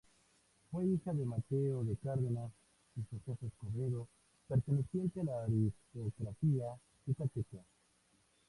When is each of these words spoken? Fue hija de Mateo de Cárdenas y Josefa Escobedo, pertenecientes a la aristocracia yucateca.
Fue 0.71 0.83
hija 0.87 1.13
de 1.13 1.23
Mateo 1.27 1.83
de 1.83 1.95
Cárdenas 1.97 2.51
y 2.95 3.03
Josefa 3.11 3.45
Escobedo, 3.45 4.07
pertenecientes 4.47 5.21
a 5.21 5.25
la 5.25 5.43
aristocracia 5.43 6.75
yucateca. 7.05 7.59